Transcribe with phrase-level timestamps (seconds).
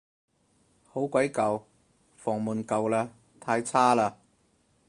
[0.87, 1.61] 好鬼舊，
[2.15, 4.13] 房門舊嘞，太差嘞